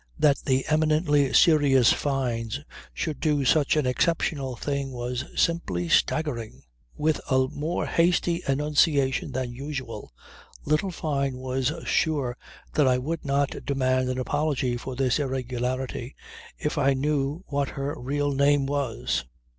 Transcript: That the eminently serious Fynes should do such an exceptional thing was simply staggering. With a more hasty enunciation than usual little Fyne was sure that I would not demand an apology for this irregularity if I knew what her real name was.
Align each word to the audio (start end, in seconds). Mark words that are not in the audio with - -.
That 0.17 0.39
the 0.39 0.65
eminently 0.67 1.31
serious 1.31 1.93
Fynes 1.93 2.61
should 2.91 3.19
do 3.19 3.45
such 3.45 3.75
an 3.77 3.85
exceptional 3.85 4.55
thing 4.55 4.91
was 4.93 5.25
simply 5.39 5.89
staggering. 5.89 6.63
With 6.97 7.21
a 7.29 7.47
more 7.49 7.85
hasty 7.85 8.41
enunciation 8.47 9.31
than 9.31 9.51
usual 9.51 10.11
little 10.65 10.89
Fyne 10.89 11.37
was 11.37 11.71
sure 11.85 12.35
that 12.73 12.87
I 12.87 12.97
would 12.97 13.23
not 13.23 13.63
demand 13.63 14.09
an 14.09 14.17
apology 14.17 14.75
for 14.75 14.95
this 14.95 15.19
irregularity 15.19 16.15
if 16.57 16.79
I 16.79 16.95
knew 16.95 17.43
what 17.45 17.69
her 17.69 17.93
real 17.95 18.31
name 18.33 18.65
was. 18.65 19.25